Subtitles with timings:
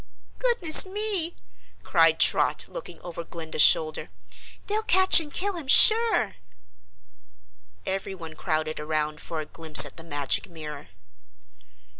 [0.39, 1.35] "Goodness me!"
[1.83, 4.09] cried Trot, looking over Glinda's shoulder.
[4.65, 6.37] "They'll catch and kill him sure."
[7.85, 10.89] Everyone crowded around for a glimpse at the magic mirror.